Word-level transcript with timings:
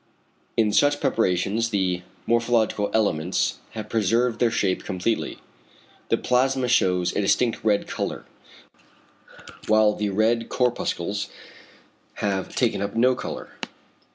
In 0.57 0.73
such 0.73 0.99
preparations 0.99 1.69
the 1.69 2.01
morphological 2.25 2.89
elements 2.91 3.59
have 3.73 3.87
preserved 3.87 4.39
their 4.39 4.49
shape 4.49 4.83
completely. 4.83 5.37
The 6.09 6.17
plasma 6.17 6.69
shews 6.69 7.15
a 7.15 7.21
distinct 7.21 7.63
red 7.63 7.85
colour, 7.85 8.25
whilst 9.67 9.99
the 9.99 10.09
red 10.09 10.49
corpuscles 10.49 11.29
have 12.15 12.55
taken 12.55 12.81
up 12.81 12.95
no 12.95 13.13
colour. 13.13 13.49